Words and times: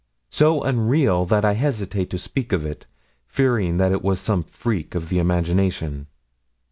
so 0.31 0.63
unreal 0.63 1.25
that 1.25 1.45
I 1.45 1.53
hesitated 1.53 2.09
to 2.09 2.17
speak 2.17 2.51
of 2.53 2.65
it, 2.65 2.87
fearing 3.27 3.77
that 3.77 3.91
it 3.91 4.01
was 4.01 4.19
some 4.19 4.41
freak 4.41 4.95
of 4.95 5.09
the 5.09 5.19
imagination." 5.19 6.07